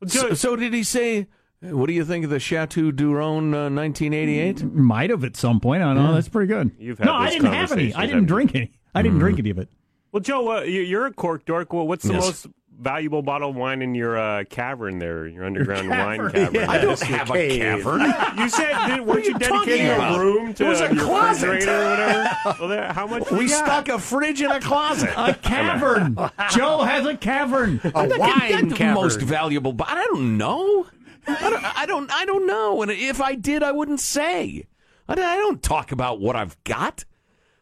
[0.08, 1.28] So, so did he say?
[1.62, 4.66] What do you think of the Chateau Duron uh, 1988?
[4.66, 5.82] Might have at some point.
[5.82, 6.14] I don't know.
[6.14, 6.72] That's pretty good.
[6.78, 7.94] You've had no, I didn't have any.
[7.94, 8.74] I didn't haven't drink any.
[8.94, 9.70] I didn't drink any of it.
[10.14, 11.74] Well, Joe, uh, you- you're a cork dork.
[11.74, 12.24] Well, what's the Yes.
[12.24, 12.48] most
[12.80, 16.54] valuable bottle of wine in your uh, cavern there, your underground wine cavern, cavern?
[16.56, 16.70] yeah.
[16.72, 18.02] I don't have a cavern.
[18.38, 20.20] You said, did, What weren't are you you talking dedicating a about?
[20.20, 21.48] room to It was a your closet.
[21.48, 22.30] refrigerator or whatever?
[22.60, 23.66] Well, there, how much We got?
[23.66, 25.10] stuck a fridge in a closet.
[25.18, 26.16] A cavern.
[26.52, 27.80] Joe has a cavern.
[27.84, 28.94] A wine the cavern.
[28.96, 29.74] most valuable.
[29.74, 30.86] But I don't know.
[31.28, 32.12] I don't, I don't.
[32.12, 32.82] I don't know.
[32.82, 34.66] And if I did, I wouldn't say.
[35.08, 37.06] I don't, I don't talk about what I've got.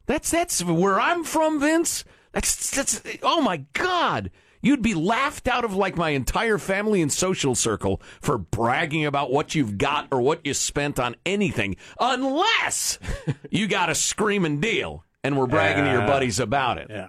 [0.07, 2.03] That's that's where I'm from, Vince.
[2.31, 3.01] That's that's.
[3.23, 4.31] Oh my God.
[4.63, 9.31] You'd be laughed out of like my entire family and social circle for bragging about
[9.31, 12.99] what you've got or what you spent on anything, unless
[13.49, 16.87] you got a screaming deal and we're bragging to your buddies about it.
[16.89, 17.07] Yeah.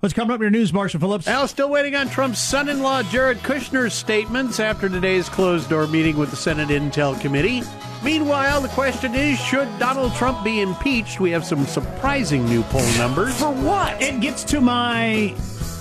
[0.00, 1.26] What's coming up in your news, Marshall Phillips?
[1.26, 5.88] Al, still waiting on Trump's son in law, Jared Kushner's statements after today's closed door
[5.88, 7.62] meeting with the Senate Intel Committee.
[8.04, 11.18] Meanwhile, the question is should Donald Trump be impeached?
[11.18, 13.36] We have some surprising new poll numbers.
[13.40, 14.00] For what?
[14.00, 15.34] It gets to my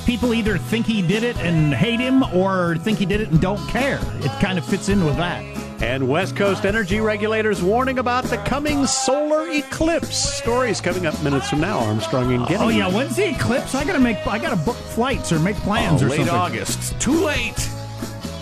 [0.08, 3.40] people either think he did it and hate him or think he did it and
[3.40, 4.00] don't care.
[4.22, 5.57] It kind of fits in with that.
[5.80, 10.18] And West Coast energy regulators warning about the coming solar eclipse.
[10.18, 11.80] Stories coming up minutes from now.
[11.80, 12.64] Armstrong and Getty.
[12.64, 13.76] Oh yeah, when's the eclipse?
[13.76, 14.26] I gotta make.
[14.26, 16.34] I gotta book flights or make plans Oh, or late something.
[16.34, 17.00] Late August.
[17.00, 17.70] Too late.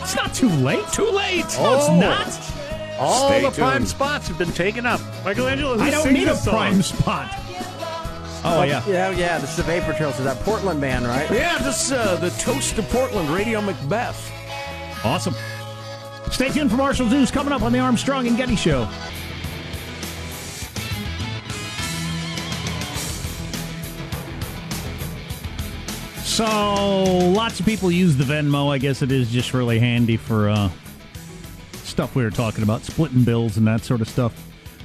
[0.01, 0.85] It's not too late.
[0.93, 1.39] Too late.
[1.59, 1.99] No, it's Oh.
[1.99, 2.97] not.
[2.99, 5.01] All Stay the prime spots have been taken up.
[5.25, 6.53] Michelangelo, who I don't need a song?
[6.53, 7.27] prime spot.
[8.45, 8.81] Oh yeah.
[8.87, 10.17] Yeah, yeah, this is the Vapor Trails.
[10.19, 11.29] Is that Portland band, right?
[11.31, 14.31] Yeah, this uh, the Toast to Portland Radio Macbeth.
[15.03, 15.35] Awesome.
[16.31, 18.89] Stay tuned for Marshall's News coming up on the Armstrong and Getty Show.
[26.35, 28.69] So, lots of people use the Venmo.
[28.69, 30.69] I guess it is just really handy for uh,
[31.71, 34.37] stuff we were talking about, splitting bills and that sort of stuff.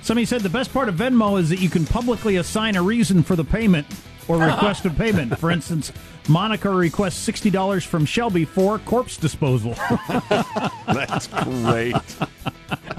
[0.02, 3.24] Somebody said the best part of Venmo is that you can publicly assign a reason
[3.24, 3.84] for the payment
[4.30, 5.36] or request of payment.
[5.38, 5.92] For instance,
[6.28, 9.74] Monica requests $60 from Shelby for corpse disposal.
[10.86, 11.96] That's great.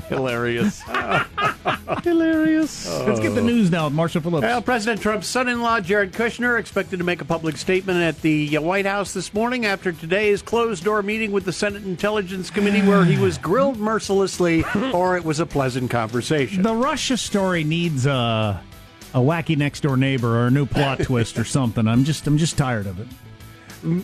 [0.10, 0.82] Hilarious.
[2.04, 2.90] Hilarious.
[3.08, 4.44] Let's get the news now with Marshall Phillips.
[4.44, 8.22] Well, President Trump's son in law, Jared Kushner, expected to make a public statement at
[8.22, 12.50] the uh, White House this morning after today's closed door meeting with the Senate Intelligence
[12.50, 16.62] Committee, where he was grilled mercilessly, or it was a pleasant conversation.
[16.62, 18.62] The Russia story needs a
[19.14, 21.88] a wacky next door neighbor or a new plot twist or something.
[21.88, 23.08] I'm just I'm just tired of it.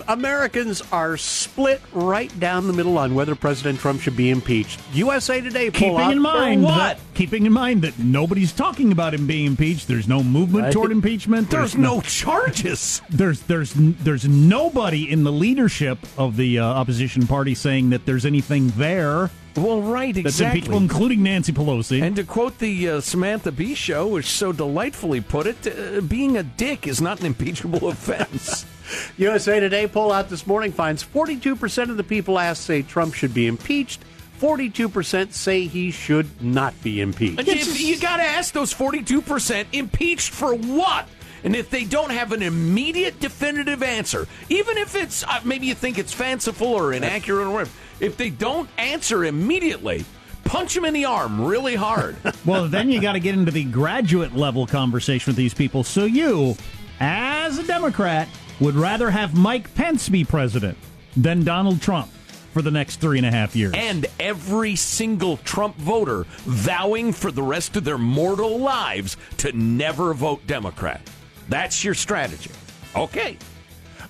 [0.07, 4.79] Americans are split right down the middle on whether President Trump should be impeached.
[4.93, 6.77] USA Today poll Keeping out- in mind what?
[6.77, 9.87] that keeping in mind that nobody's talking about him being impeached.
[9.87, 10.73] There's no movement Right.
[10.73, 11.51] toward impeachment.
[11.51, 13.01] There's no charges.
[13.11, 18.25] There's there's there's nobody in the leadership of the uh, opposition party saying that there's
[18.25, 20.59] anything there Well, right, that's exactly.
[20.59, 22.01] impeachable, including Nancy Pelosi.
[22.01, 26.37] And to quote the uh, Samantha Bee show, which so delightfully put it, uh, being
[26.37, 28.65] a dick is not an impeachable offense.
[29.17, 33.33] USA Today poll out this morning finds 42% of the people asked say Trump should
[33.33, 34.01] be impeached.
[34.39, 37.47] 42% say he should not be impeached.
[37.47, 41.07] If you got to ask those 42% impeached for what?
[41.43, 45.75] And if they don't have an immediate definitive answer, even if it's uh, maybe you
[45.75, 50.05] think it's fanciful or inaccurate or whatever, if they don't answer immediately,
[50.43, 52.15] punch them in the arm really hard.
[52.45, 55.83] well, then you got to get into the graduate level conversation with these people.
[55.83, 56.55] So you,
[56.99, 58.27] as a Democrat,
[58.59, 60.77] would rather have Mike Pence be president
[61.15, 62.09] than Donald Trump
[62.53, 63.73] for the next three and a half years.
[63.75, 70.13] and every single Trump voter vowing for the rest of their mortal lives to never
[70.13, 71.01] vote Democrat.
[71.49, 72.49] That's your strategy.
[72.95, 73.37] Okay.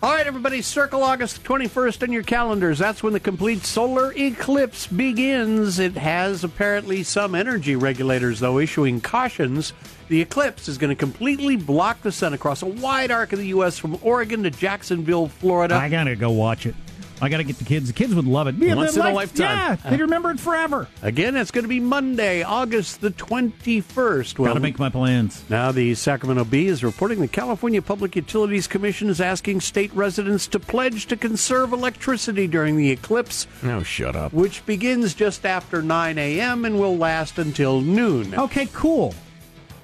[0.04, 2.78] All right, everybody, circle August 21st on your calendars.
[2.78, 5.80] That's when the complete solar eclipse begins.
[5.80, 9.74] It has apparently some energy regulators, though, issuing cautions.
[10.08, 13.48] The eclipse is going to completely block the sun across a wide arc of the
[13.48, 13.80] U.S.
[13.80, 15.74] from Oregon to Jacksonville, Florida.
[15.74, 16.76] I gotta go watch it.
[17.20, 17.88] I gotta get the kids.
[17.88, 18.56] The kids would love it.
[18.56, 19.80] Yeah, Once they'd in a lifetime.
[19.84, 20.88] Yeah, they'd remember it forever.
[21.02, 24.36] Again, it's going to be Monday, August the 21st.
[24.36, 25.44] gotta make my plans.
[25.50, 30.48] Now, the Sacramento Bee is reporting the California Public Utilities Commission is asking state residents
[30.48, 34.32] to pledge to conserve electricity during the eclipse, No, shut up.
[34.34, 36.66] which begins just after 9 a.m.
[36.66, 38.36] and will last until noon.
[38.36, 39.16] Okay, cool.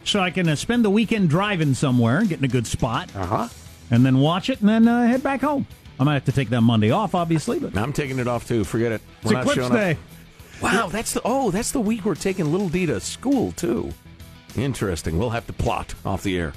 [0.05, 3.47] So I can uh, spend the weekend driving somewhere, getting a good spot, Uh huh.
[3.89, 5.65] and then watch it, and then uh, head back home.
[5.99, 8.63] I might have to take that Monday off, obviously, but I'm taking it off too.
[8.63, 9.01] Forget it.
[9.21, 9.97] it's We're not Eclipse showing up.
[10.61, 13.93] Wow, that's the oh, that's the week we're taking little D to school too.
[14.55, 15.17] Interesting.
[15.17, 16.53] We'll have to plot off the air.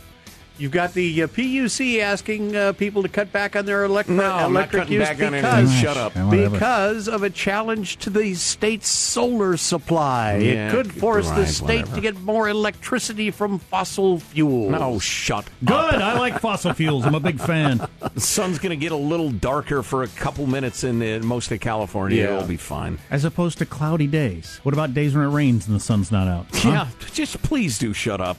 [0.59, 4.47] You've got the uh, PUC asking uh, people to cut back on their elect- No,
[4.47, 5.83] electric use back because, anything.
[5.83, 6.14] Shut up.
[6.31, 10.37] because of a challenge to the state's solar supply.
[10.38, 11.95] Yeah, it could force the state whatever.
[11.97, 14.71] to get more electricity from fossil fuels.
[14.73, 15.75] No, shut Good.
[15.75, 15.95] up.
[15.95, 17.05] I like fossil fuels.
[17.05, 17.87] I'm a big fan.
[18.14, 21.51] The sun's going to get a little darker for a couple minutes in uh, most
[21.53, 22.23] of California.
[22.23, 22.37] Yeah.
[22.37, 22.99] It'll be fine.
[23.11, 24.59] As opposed to cloudy days.
[24.62, 26.47] What about days when it rains and the sun's not out?
[26.53, 26.71] Huh?
[26.71, 28.38] Yeah, just please do shut up.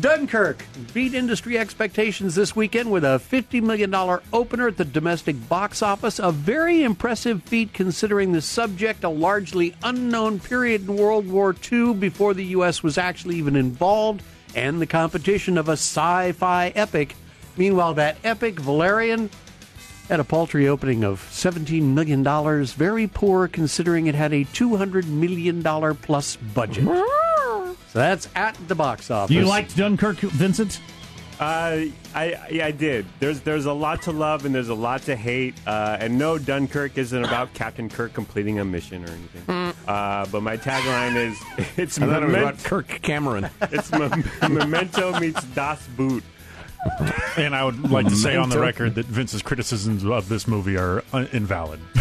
[0.00, 3.92] Dunkirk beat industry expectations this weekend with a $50 million
[4.32, 6.18] opener at the domestic box office.
[6.18, 11.94] A very impressive feat considering the subject, a largely unknown period in World War II
[11.94, 12.82] before the U.S.
[12.82, 14.22] was actually even involved,
[14.54, 17.16] and the competition of a sci fi epic.
[17.56, 19.30] Meanwhile, that epic, Valerian,
[20.08, 22.22] had a paltry opening of $17 million.
[22.64, 25.62] Very poor considering it had a $200 million
[25.96, 26.86] plus budget.
[27.88, 29.34] So that's at the box office.
[29.34, 30.80] You liked Dunkirk, Vincent?
[31.40, 31.84] Uh,
[32.16, 33.06] I yeah, I did.
[33.20, 35.54] There's there's a lot to love and there's a lot to hate.
[35.66, 39.74] Uh, and no, Dunkirk isn't about Captain Kirk completing a mission or anything.
[39.86, 41.40] Uh, but my tagline is
[41.76, 43.48] it's I thought it was memento, about Kirk Cameron.
[43.62, 46.24] it's mem- memento meets Das Boot.
[47.36, 48.66] And I would like to say on the Memento.
[48.66, 51.80] record that Vince's criticisms of this movie are uh, invalid.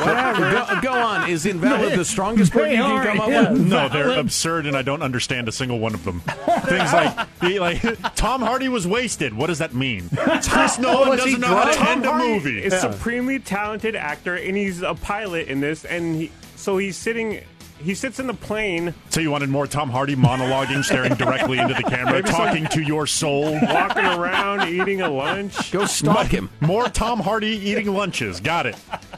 [0.00, 0.50] Whatever.
[0.50, 1.30] Go, go on.
[1.30, 3.60] Is invalid the strongest word They you can come up with?
[3.66, 6.20] No, they're absurd, and I don't understand a single one of them.
[6.20, 7.80] Things like, he- like
[8.16, 9.34] Tom Hardy was wasted.
[9.34, 10.08] What does that mean?
[10.48, 11.88] Chris Nolan Was doesn't know how to drunk?
[11.90, 12.62] end a movie.
[12.62, 15.84] is supremely talented actor, and he's a pilot in this.
[15.84, 17.40] And he, so he's sitting,
[17.82, 21.74] he sits in the plane, So you wanted more Tom Hardy monologuing, staring directly into
[21.74, 23.52] the camera, Maybe some- talking to your soul.
[23.62, 25.70] walking around, eating a lunch.
[25.72, 26.50] Go stalk him.
[26.60, 28.40] More Tom Hardy eating lunches.
[28.40, 28.76] Got it.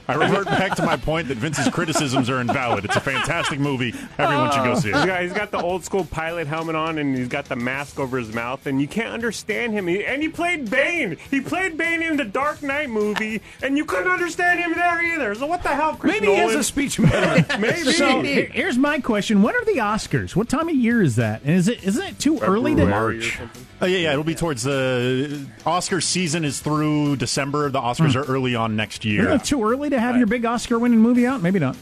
[0.09, 2.85] I revert back to my point that Vince's criticisms are invalid.
[2.85, 3.95] It's a fantastic movie.
[4.19, 4.75] Everyone should go oh.
[4.79, 5.07] see He's it.
[5.07, 8.19] got, he's got the old school pilot helmet on, and he's got the mask over
[8.19, 9.87] his mouth, and you can't understand him.
[9.87, 11.17] He, and he played Bane.
[11.31, 15.35] He played Bane in the Dark Knight movie, and you couldn't understand him there either.
[15.35, 17.49] So what the hell, Chris Maybe he has a speech impediment.
[17.61, 17.93] Maybe.
[17.93, 20.37] So he- here's my question: When are the Oscars?
[20.37, 21.43] What time of year is that?
[21.43, 23.67] And is it isn't it too early to February or something.
[23.81, 24.13] Oh, yeah, yeah.
[24.13, 27.69] It'll be towards the Oscar season is through December.
[27.71, 29.29] The Oscars are early on next Isn't year.
[29.31, 31.43] it too early to have your big Oscar-winning movie out?
[31.43, 31.77] Maybe not.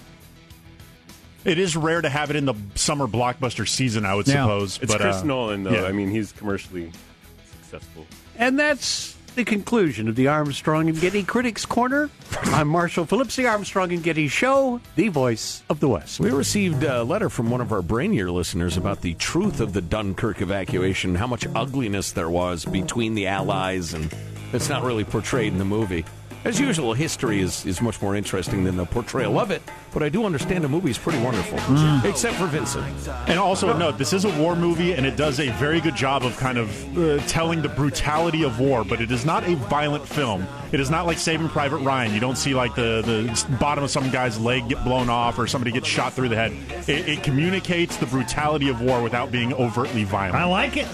[1.44, 4.44] It is rare to have it in the summer blockbuster season, I would Yeah.
[4.44, 4.78] suppose.
[4.82, 5.70] It's but, Chris uh, Nolan, though.
[5.72, 5.84] yeah.
[5.84, 6.90] I mean, he's commercially
[7.62, 8.06] successful.
[8.36, 12.10] And that's the conclusion of the Armstrong and Getty Critics Corner.
[12.46, 16.20] I'm Marshall Phillips, the Armstrong and Getty Show, the voice of the West.
[16.20, 19.80] We received a letter from one of our Brainier listeners about the truth of the
[19.80, 24.12] Dunkirk evacuation, how much ugliness there was between the Allies, and
[24.52, 26.04] it's not really portrayed in the movie.
[26.42, 29.60] As usual, history is, is much more interesting than the portrayal of it,
[29.92, 31.58] but I do understand the movie is pretty wonderful,
[32.08, 32.86] except for Vincent.
[33.28, 36.24] And also, note this is a war movie, and it does a very good job
[36.24, 38.84] of kind of uh, telling the brutality of war.
[38.84, 40.46] But it is not a violent film.
[40.72, 42.14] It is not like Saving Private Ryan.
[42.14, 45.46] You don't see like the the bottom of some guy's leg get blown off or
[45.46, 46.52] somebody get shot through the head.
[46.88, 50.36] It, it communicates the brutality of war without being overtly violent.
[50.36, 50.88] I like it.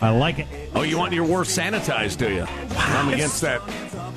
[0.00, 0.46] I like it.
[0.76, 2.46] Oh, you want your war sanitized, do you?
[2.76, 3.60] I'm against that.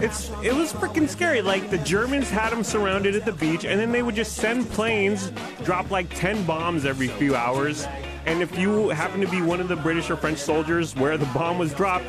[0.01, 1.41] It's it was freaking scary.
[1.41, 4.69] Like the Germans had them surrounded at the beach, and then they would just send
[4.71, 5.31] planes,
[5.63, 7.87] drop like ten bombs every few hours.
[8.25, 11.25] And if you happen to be one of the British or French soldiers where the
[11.27, 12.05] bomb was dropped,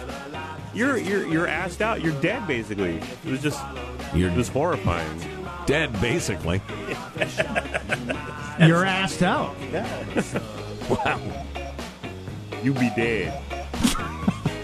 [0.74, 2.02] you're you're you're assed out.
[2.02, 2.96] You're dead basically.
[2.96, 3.60] It was just
[4.14, 5.20] You're it was horrifying.
[5.66, 6.60] dead, basically.
[8.60, 9.54] You're asked out.
[10.90, 11.20] Wow.
[12.62, 13.40] You be dead.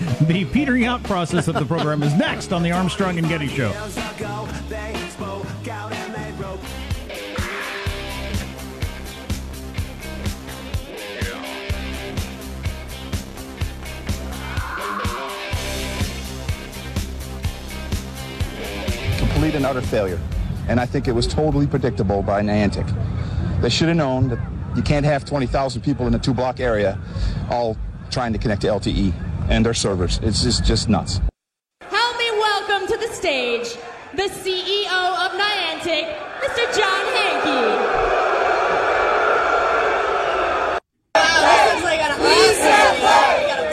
[0.09, 3.73] The petering out process of the program is next on the Armstrong and Getty Show.
[19.19, 20.19] complete and utter failure.
[20.69, 22.91] And I think it was totally predictable by Niantic.
[23.61, 24.39] They should have known that
[24.75, 26.99] you can't have 20,000 people in a two block area
[27.51, 27.77] all
[28.11, 30.21] trying to connect to LTE and their servers.
[30.23, 31.21] It's just, just nuts.
[31.81, 33.77] Help me welcome to the stage
[34.15, 36.09] the CEO of Niantic,
[36.41, 36.65] Mr.
[36.77, 37.59] John Hanke.
[41.15, 42.97] This looks like an awesome.
[43.39, 43.69] We got a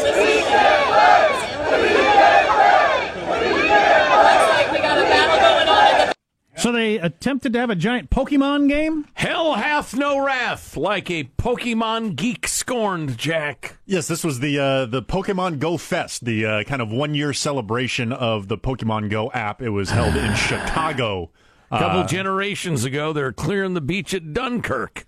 [4.11, 6.13] Looks like we got a battle going on in the
[6.61, 9.05] So they attempted to have a giant Pokemon game.
[9.13, 13.77] Hell hath no wrath, like a Pokemon geek scorned, Jack.
[13.85, 17.31] Yes, this was the uh, the Pokemon Go Fest, the uh, kind of one year
[17.33, 19.61] celebration of the Pokemon Go app.
[19.61, 21.31] It was held in Chicago.
[21.71, 25.05] A couple Uh, generations ago, they're clearing the beach at Dunkirk.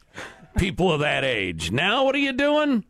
[0.57, 1.71] People of that age.
[1.71, 2.83] Now, what are you doing?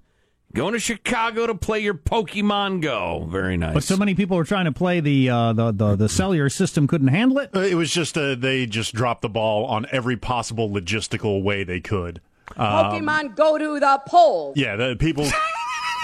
[0.58, 3.28] Going to Chicago to play your Pokemon Go.
[3.30, 3.76] Very nice.
[3.76, 6.88] But so many people were trying to play the uh, the, the the cellular system
[6.88, 7.52] couldn't handle it.
[7.56, 11.64] Uh, It was just uh, they just dropped the ball on every possible logistical way
[11.64, 12.22] they could.
[12.56, 14.58] Um, Pokemon go to the polls.
[14.58, 15.28] Yeah, the people.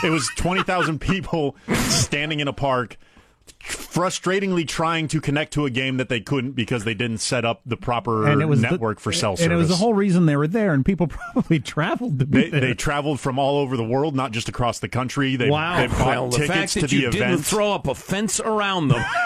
[0.03, 1.55] it was twenty thousand people
[1.89, 2.97] standing in a park,
[3.63, 7.61] frustratingly trying to connect to a game that they couldn't because they didn't set up
[7.65, 9.45] the proper And it was the- network for cell service.
[9.45, 12.43] And it was the whole reason they were there, and people probably traveled to be
[12.43, 12.59] They, there.
[12.61, 15.35] they traveled from all over the world, not just across the country.
[15.35, 15.77] They, Wow.
[15.77, 18.39] they bought Well, the tickets fact to that the you didn't throw up a fence
[18.39, 19.03] around them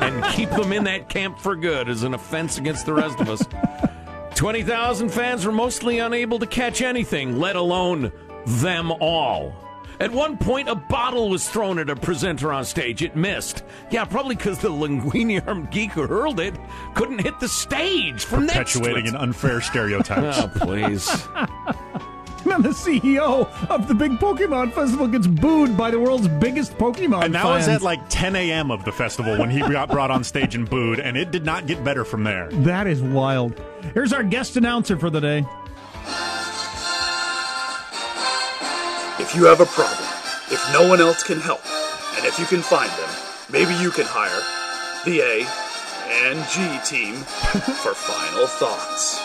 [0.00, 3.28] and keep them in that camp for good is an offense against the rest of
[3.28, 3.44] us.
[4.34, 8.10] 20,000 fans were mostly unable to catch anything, let alone
[8.46, 9.54] them all.
[10.02, 13.02] At one point, a bottle was thrown at a presenter on stage.
[13.02, 13.62] It missed.
[13.92, 16.56] Yeah, probably because the linguini armed geek who hurled it
[16.94, 20.34] couldn't hit the stage from next perpetuating an unfair stereotype.
[20.38, 21.08] Oh, please.
[22.44, 27.24] And the CEO of the big Pokemon Festival gets booed by the world's biggest Pokemon
[27.24, 28.70] And that was at like 10 a.m.
[28.70, 31.66] of the festival when he got brought on stage and booed, and it did not
[31.66, 32.48] get better from there.
[32.50, 33.58] That is wild.
[33.94, 35.46] Here's our guest announcer for the day.
[39.32, 40.06] If you have a problem,
[40.50, 41.64] if no one else can help,
[42.18, 43.08] and if you can find them,
[43.50, 44.42] maybe you can hire
[45.06, 45.46] the A
[46.26, 47.14] and G team
[47.80, 49.22] for final thoughts.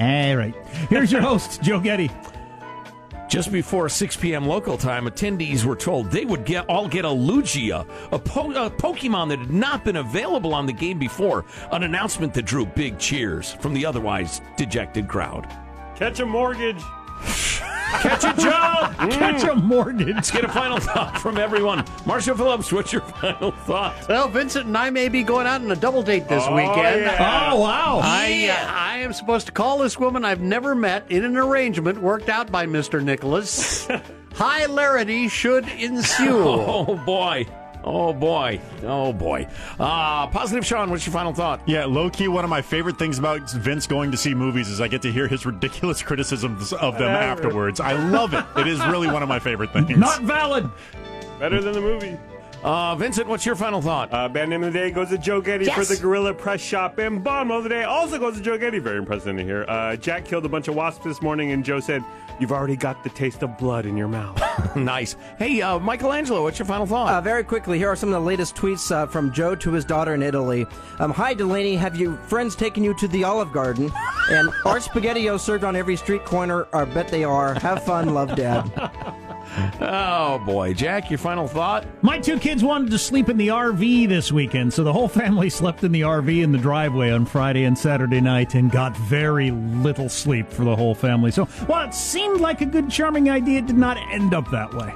[0.00, 0.54] All right.
[0.88, 2.10] Here's your host, Joe Getty.
[3.28, 4.46] Just before 6 p.m.
[4.46, 8.70] local time, attendees were told they would get all get a Lugia, a, po- a
[8.70, 11.44] Pokemon that had not been available on the game before.
[11.72, 15.46] An announcement that drew big cheers from the otherwise dejected crowd.
[15.94, 16.82] Catch a mortgage.
[17.22, 18.94] Catch a job.
[19.10, 20.14] Catch a mortgage.
[20.14, 21.84] Let's get a final thought from everyone.
[22.06, 24.06] Marshall Phillips, what's your final thought?
[24.08, 27.02] Well, Vincent and I may be going out on a double date this Oh, weekend.
[27.02, 27.50] yeah.
[27.52, 28.00] Oh, wow.
[28.02, 31.98] I, uh, I am supposed to call this woman I've never met in an arrangement
[32.00, 33.02] worked out by Mr.
[33.02, 33.88] Nicholas.
[34.36, 36.38] Hilarity should ensue.
[36.44, 37.46] Oh boy.
[37.90, 38.60] Oh boy.
[38.82, 39.48] Oh boy.
[39.80, 41.66] Uh, positive Sean, what's your final thought?
[41.66, 44.78] Yeah, low key, one of my favorite things about Vince going to see movies is
[44.82, 47.80] I get to hear his ridiculous criticisms of them afterwards.
[47.80, 48.44] I love it.
[48.58, 49.96] It is really one of my favorite things.
[49.96, 50.68] Not valid.
[51.38, 52.18] Better than the movie.
[52.62, 54.12] Uh, Vincent, what's your final thought?
[54.12, 55.76] Uh, band name of the day goes to Joe Getty Yes.
[55.76, 56.98] for the Gorilla Press Shop.
[56.98, 58.80] And bomb of the day also goes to Joe Getty.
[58.80, 59.64] Very impressive to hear.
[59.68, 62.02] Uh, Jack killed a bunch of wasps this morning, and Joe said,
[62.40, 64.40] You've already got the taste of blood in your mouth.
[64.76, 65.16] nice.
[65.38, 67.08] Hey, uh, Michelangelo, what's your final thought?
[67.12, 69.84] Uh, very quickly, here are some of the latest tweets uh, from Joe to his
[69.84, 70.64] daughter in Italy.
[71.00, 71.74] Um, Hi, Delaney.
[71.76, 73.90] Have your friends taken you to the Olive Garden?
[74.30, 76.66] And are SpaghettiOs served on every street corner?
[76.72, 77.54] I bet they are.
[77.54, 78.14] Have fun.
[78.14, 78.70] Love, Dad.
[79.80, 81.86] Oh boy, Jack, your final thought?
[82.02, 85.50] My two kids wanted to sleep in the RV this weekend, so the whole family
[85.58, 89.50] slept in the RV in the driveway on Friday and Saturday night and got very
[89.50, 91.30] little sleep for the whole family.
[91.30, 94.72] So, while it seemed like a good, charming idea, it did not end up that
[94.74, 94.92] way.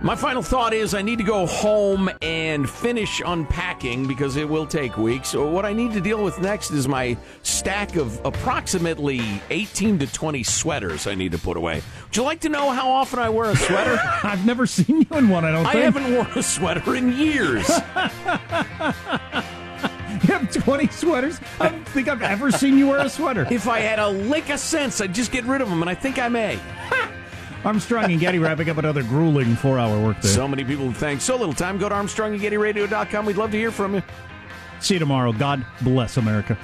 [0.00, 4.64] My final thought is I need to go home and finish unpacking because it will
[4.66, 5.30] take weeks.
[5.30, 9.20] So what I need to deal with next is my stack of approximately
[9.50, 11.82] 18 to 20 sweaters I need to put away.
[12.06, 13.98] Would you like to know how often I wear a sweater?
[14.22, 15.74] I've never seen you in one, I don't think.
[15.76, 15.96] I think.
[15.96, 17.68] haven't worn a sweater in years.
[20.26, 21.38] You have 20 sweaters?
[21.60, 23.46] I don't think I've ever seen you wear a sweater.
[23.50, 25.94] if I had a lick of sense, I'd just get rid of them, and I
[25.94, 26.58] think I may.
[27.68, 30.28] Armstrong and Getty wrapping up another grueling four hour workday.
[30.28, 31.76] So many people thank so little time.
[31.76, 33.26] Go to ArmstrongandGettyRadio.com.
[33.26, 34.02] We'd love to hear from you.
[34.80, 35.34] See you tomorrow.
[35.34, 36.56] God bless America.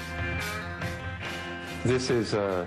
[1.84, 2.66] This is a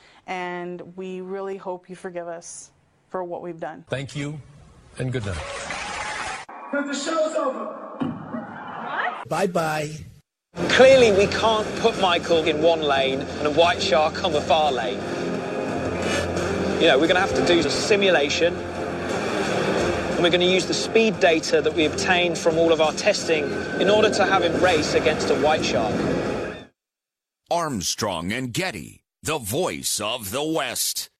[0.31, 2.71] and we really hope you forgive us
[3.09, 3.83] for what we've done.
[3.89, 4.39] Thank you,
[4.97, 5.35] and good night.
[6.71, 7.77] Because the show's over.
[9.27, 9.91] Bye bye.
[10.69, 14.71] Clearly, we can't put Michael in one lane and a white shark on the far
[14.71, 14.99] lane.
[16.79, 20.65] You know, we're going to have to do a simulation, and we're going to use
[20.65, 23.43] the speed data that we obtained from all of our testing
[23.81, 25.93] in order to have him race against a white shark.
[27.51, 31.10] Armstrong and Getty, the voice of the West.